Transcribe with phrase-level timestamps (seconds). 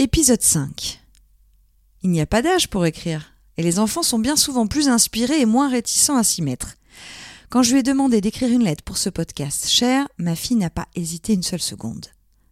[0.00, 1.00] Épisode 5.
[2.04, 5.40] Il n'y a pas d'âge pour écrire, et les enfants sont bien souvent plus inspirés
[5.40, 6.76] et moins réticents à s'y mettre.
[7.50, 10.70] Quand je lui ai demandé d'écrire une lettre pour ce podcast, cher, ma fille n'a
[10.70, 12.06] pas hésité une seule seconde.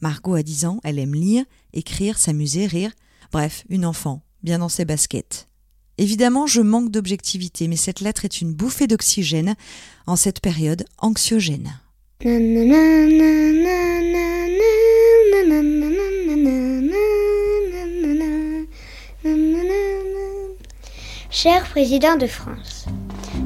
[0.00, 2.90] Margot a 10 ans, elle aime lire, écrire, s'amuser, rire.
[3.30, 5.46] Bref, une enfant, bien dans ses baskets.
[5.96, 9.54] Évidemment, je manque d'objectivité, mais cette lettre est une bouffée d'oxygène
[10.08, 11.72] en cette période anxiogène.
[21.40, 22.86] Cher président de France,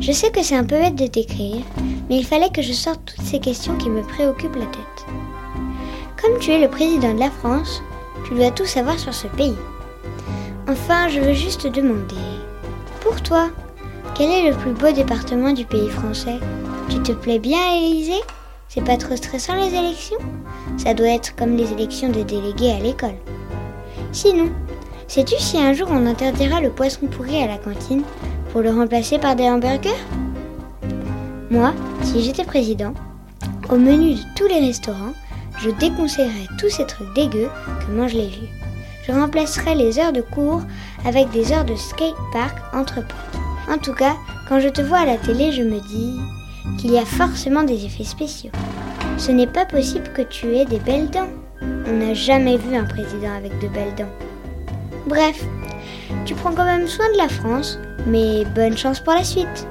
[0.00, 1.60] je sais que c'est un peu bête de t'écrire,
[2.08, 5.06] mais il fallait que je sorte toutes ces questions qui me préoccupent la tête.
[6.18, 7.82] Comme tu es le président de la France,
[8.26, 9.58] tu dois tout savoir sur ce pays.
[10.70, 12.16] Enfin, je veux juste te demander,
[13.02, 13.50] pour toi,
[14.14, 16.40] quel est le plus beau département du pays français?
[16.88, 18.22] Tu te plais bien à l'Élysée?
[18.70, 20.16] C'est pas trop stressant les élections?
[20.78, 23.18] Ça doit être comme les élections des délégués à l'école.
[24.12, 24.48] Sinon,
[25.12, 28.02] sais-tu si un jour on interdira le poisson pourri à la cantine
[28.50, 29.90] pour le remplacer par des hamburgers?
[31.50, 32.94] Moi, si j'étais président,
[33.68, 35.12] au menu de tous les restaurants,
[35.58, 38.48] je déconseillerais tous ces trucs dégueux que mangent les vieux.
[39.06, 40.62] Je remplacerais les heures de cours
[41.04, 43.40] avec des heures de skatepark entre potes.
[43.70, 44.16] En tout cas,
[44.48, 46.18] quand je te vois à la télé, je me dis
[46.78, 48.52] qu'il y a forcément des effets spéciaux.
[49.18, 51.28] Ce n'est pas possible que tu aies des belles dents.
[51.60, 54.31] On n'a jamais vu un président avec de belles dents.
[55.06, 55.44] Bref,
[56.24, 59.66] tu prends quand même soin de la France, mais bonne chance pour la suite.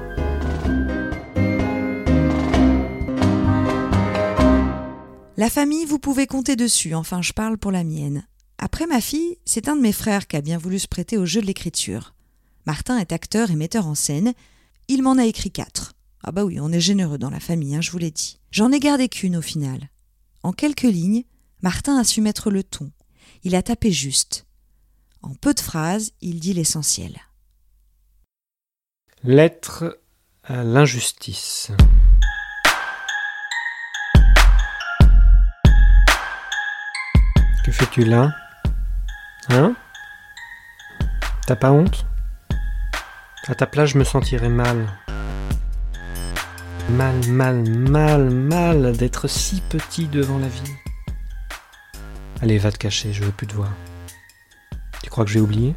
[5.36, 8.26] La famille, vous pouvez compter dessus, enfin je parle pour la mienne.
[8.58, 11.26] Après ma fille, c'est un de mes frères qui a bien voulu se prêter au
[11.26, 12.14] jeu de l'écriture.
[12.66, 14.34] Martin est acteur et metteur en scène.
[14.86, 15.94] Il m'en a écrit quatre.
[16.22, 18.38] Ah bah oui, on est généreux dans la famille, hein, je vous l'ai dit.
[18.52, 19.90] J'en ai gardé qu'une au final.
[20.44, 21.24] En quelques lignes,
[21.62, 22.92] Martin a su mettre le ton.
[23.42, 24.46] Il a tapé juste.
[25.22, 27.16] En peu de phrases, il dit l'essentiel.
[29.22, 30.00] Lettre
[30.42, 31.70] à l'injustice.
[37.64, 38.34] Que fais-tu là?
[39.50, 39.76] Hein?
[41.46, 42.04] T'as pas honte?
[43.46, 44.88] À ta place, je me sentirais mal.
[46.90, 50.74] Mal, mal, mal, mal d'être si petit devant la vie.
[52.40, 53.70] Allez, va te cacher, je veux plus te voir.
[55.02, 55.74] Tu crois que j'ai oublié?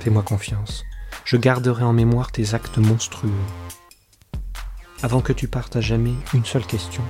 [0.00, 0.84] Fais-moi confiance.
[1.24, 3.32] Je garderai en mémoire tes actes monstrueux.
[5.02, 7.04] Avant que tu partes à jamais, une seule question.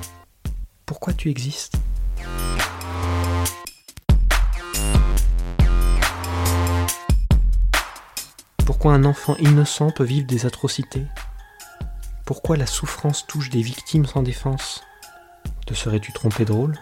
[0.85, 1.77] Pourquoi tu existes?
[8.65, 11.07] Pourquoi un enfant innocent peut vivre des atrocités?
[12.27, 14.83] Pourquoi la souffrance touche des victimes sans défense?
[15.67, 16.79] Te serais-tu trompé de rôle?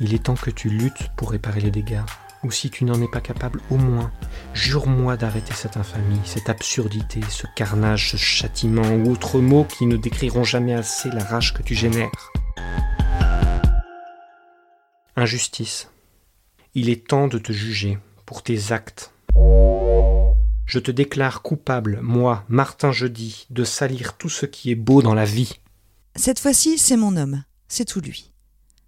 [0.00, 2.02] Il est temps que tu luttes pour réparer les dégâts.
[2.44, 4.10] Ou si tu n'en es pas capable, au moins,
[4.52, 9.96] jure-moi d'arrêter cette infamie, cette absurdité, ce carnage, ce châtiment ou autres mots qui ne
[9.96, 12.10] décriront jamais assez la rage que tu génères.
[15.14, 15.88] Injustice.
[16.74, 19.12] Il est temps de te juger pour tes actes.
[20.66, 25.14] Je te déclare coupable, moi, Martin Jeudi, de salir tout ce qui est beau dans
[25.14, 25.60] la vie.
[26.16, 28.32] Cette fois-ci, c'est mon homme, c'est tout lui.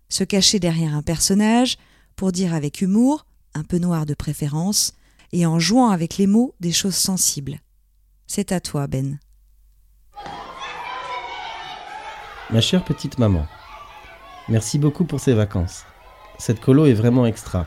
[0.09, 1.77] Se cacher derrière un personnage
[2.17, 4.93] pour dire avec humour, un peu noir de préférence,
[5.33, 7.61] et en jouant avec les mots des choses sensibles.
[8.27, 9.19] C'est à toi, Ben.
[12.51, 13.47] Ma chère petite maman,
[14.49, 15.85] merci beaucoup pour ces vacances.
[16.39, 17.67] Cette colo est vraiment extra.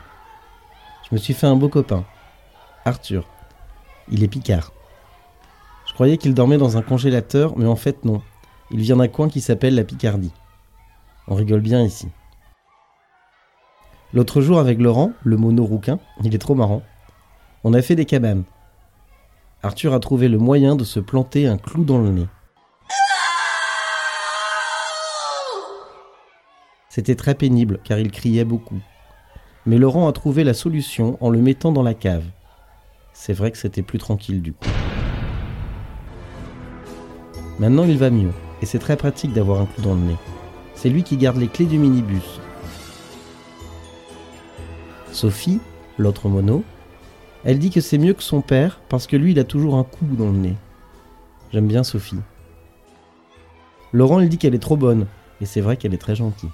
[1.08, 2.04] Je me suis fait un beau copain,
[2.84, 3.26] Arthur.
[4.10, 4.72] Il est picard.
[5.86, 8.22] Je croyais qu'il dormait dans un congélateur, mais en fait non.
[8.70, 10.32] Il vient d'un coin qui s'appelle la Picardie.
[11.26, 12.08] On rigole bien ici.
[14.14, 16.82] L'autre jour avec Laurent, le mono rouquin, il est trop marrant,
[17.62, 18.44] on a fait des cabanes.
[19.62, 22.26] Arthur a trouvé le moyen de se planter un clou dans le nez.
[26.88, 28.80] C'était très pénible car il criait beaucoup.
[29.66, 32.24] Mais Laurent a trouvé la solution en le mettant dans la cave.
[33.12, 34.68] C'est vrai que c'était plus tranquille du coup.
[37.58, 38.32] Maintenant il va mieux
[38.62, 40.16] et c'est très pratique d'avoir un clou dans le nez.
[40.74, 42.40] C'est lui qui garde les clés du minibus,
[45.12, 45.60] Sophie,
[45.98, 46.64] l'autre mono,
[47.44, 49.84] elle dit que c'est mieux que son père parce que lui il a toujours un
[49.84, 50.56] coup dans le nez.
[51.52, 52.20] J'aime bien Sophie.
[53.92, 55.06] Laurent il dit qu'elle est trop bonne,
[55.40, 56.50] et c'est vrai qu'elle est très gentille.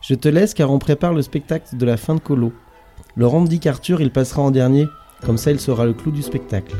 [0.00, 2.52] Je te laisse car on prépare le spectacle de la fin de colo.
[3.16, 4.86] Laurent me dit qu'Arthur il passera en dernier,
[5.24, 6.76] comme ça il sera le clou du spectacle.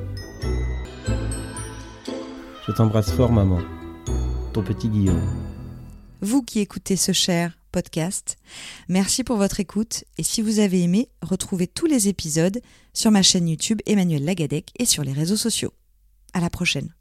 [2.67, 3.59] Je t'embrasse fort maman.
[4.53, 5.21] Ton petit Guillaume.
[6.21, 7.58] Vous qui écoutez ce cher
[8.89, 12.61] Merci pour votre écoute et si vous avez aimé, retrouvez tous les épisodes
[12.93, 15.73] sur ma chaîne YouTube Emmanuel Lagadec et sur les réseaux sociaux.
[16.33, 16.98] À la prochaine.